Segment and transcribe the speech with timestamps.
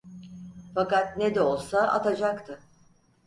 [0.75, 2.59] Fakat ne de olsa atacaktı.